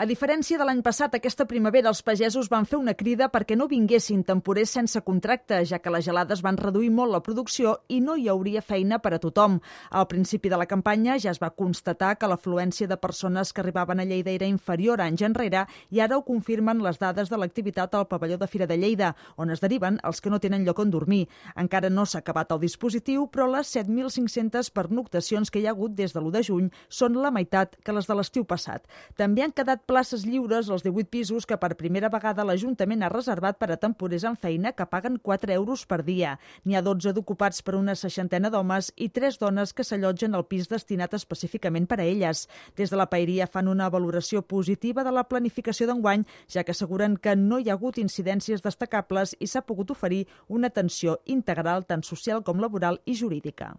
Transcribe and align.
A 0.00 0.06
diferència 0.08 0.56
de 0.56 0.64
l'any 0.64 0.78
passat, 0.80 1.12
aquesta 1.12 1.44
primavera 1.44 1.90
els 1.90 1.98
pagesos 2.00 2.46
van 2.48 2.64
fer 2.64 2.78
una 2.80 2.94
crida 2.96 3.26
perquè 3.28 3.58
no 3.58 3.66
vinguessin 3.68 4.22
temporers 4.24 4.70
sense 4.72 5.02
contracte, 5.04 5.58
ja 5.68 5.82
que 5.84 5.90
les 5.92 6.06
gelades 6.06 6.40
van 6.40 6.56
reduir 6.56 6.88
molt 6.88 7.12
la 7.12 7.20
producció 7.20 7.74
i 7.92 7.98
no 8.00 8.14
hi 8.16 8.24
hauria 8.32 8.62
feina 8.64 9.02
per 9.04 9.12
a 9.12 9.18
tothom. 9.20 9.58
Al 9.90 10.06
principi 10.08 10.48
de 10.48 10.56
la 10.56 10.66
campanya 10.70 11.18
ja 11.20 11.28
es 11.28 11.40
va 11.42 11.50
constatar 11.52 12.14
que 12.16 12.30
l'afluència 12.32 12.88
de 12.88 12.96
persones 12.96 13.52
que 13.52 13.60
arribaven 13.60 14.00
a 14.00 14.06
Lleida 14.08 14.32
era 14.32 14.48
inferior 14.48 15.02
a 15.02 15.10
anys 15.12 15.26
enrere 15.28 15.66
i 15.90 16.00
ara 16.00 16.16
ho 16.16 16.24
confirmen 16.24 16.80
les 16.80 16.96
dades 16.96 17.28
de 17.28 17.36
l'activitat 17.36 17.92
al 17.92 18.08
pavelló 18.08 18.40
de 18.40 18.48
Fira 18.48 18.66
de 18.66 18.80
Lleida, 18.80 19.12
on 19.36 19.52
es 19.52 19.60
deriven 19.60 20.00
els 20.08 20.24
que 20.24 20.32
no 20.32 20.40
tenen 20.40 20.64
lloc 20.64 20.80
on 20.80 20.90
dormir. 20.90 21.28
Encara 21.54 21.92
no 21.92 22.06
s'ha 22.06 22.24
acabat 22.24 22.56
el 22.56 22.64
dispositiu, 22.64 23.28
però 23.28 23.50
les 23.58 23.76
7.500 23.76 24.72
pernoctacions 24.72 25.52
que 25.52 25.60
hi 25.60 25.68
ha 25.68 25.76
hagut 25.76 25.92
des 25.92 26.16
de 26.16 26.24
l'1 26.24 26.32
de 26.32 26.44
juny 26.48 26.72
són 26.88 27.20
la 27.20 27.30
meitat 27.30 27.76
que 27.84 27.92
les 27.92 28.08
de 28.08 28.16
l'estiu 28.16 28.48
passat. 28.48 28.88
També 29.20 29.44
han 29.44 29.52
quedat 29.52 29.81
places 29.86 30.24
lliures 30.24 30.70
als 30.70 30.84
18 30.86 31.10
pisos 31.10 31.46
que 31.46 31.58
per 31.60 31.76
primera 31.76 32.08
vegada 32.08 32.44
l'Ajuntament 32.46 33.02
ha 33.02 33.10
reservat 33.12 33.58
per 33.58 33.68
a 33.74 33.76
temporers 33.80 34.24
en 34.28 34.38
feina 34.40 34.72
que 34.72 34.86
paguen 34.86 35.18
4 35.18 35.52
euros 35.52 35.84
per 35.86 36.00
dia. 36.06 36.38
N'hi 36.64 36.76
ha 36.78 36.82
12 36.86 37.12
d'ocupats 37.12 37.62
per 37.66 37.74
una 37.76 37.96
seixantena 37.98 38.50
d'homes 38.50 38.92
i 38.96 39.10
3 39.10 39.38
dones 39.42 39.74
que 39.74 39.84
s'allotgen 39.84 40.34
al 40.34 40.46
pis 40.46 40.70
destinat 40.70 41.18
específicament 41.18 41.90
per 41.90 42.00
a 42.00 42.06
elles. 42.06 42.46
Des 42.76 42.90
de 42.90 42.96
la 42.96 43.10
Paeria 43.10 43.50
fan 43.50 43.68
una 43.68 43.90
valoració 43.90 44.42
positiva 44.42 45.04
de 45.04 45.12
la 45.12 45.26
planificació 45.28 45.90
d'enguany, 45.90 46.24
ja 46.48 46.64
que 46.64 46.72
asseguren 46.72 47.18
que 47.18 47.36
no 47.36 47.58
hi 47.58 47.68
ha 47.68 47.76
hagut 47.76 47.98
incidències 47.98 48.62
destacables 48.62 49.36
i 49.40 49.46
s'ha 49.46 49.66
pogut 49.66 49.90
oferir 49.90 50.26
una 50.48 50.72
atenció 50.72 51.20
integral 51.26 51.84
tant 51.84 52.06
social 52.06 52.44
com 52.46 52.62
laboral 52.62 53.02
i 53.04 53.18
jurídica. 53.18 53.74